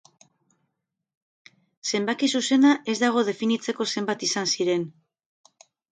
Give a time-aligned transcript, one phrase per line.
[1.93, 4.89] Zenbaki zuzena ez dago definitzeko zenbat izan ziren.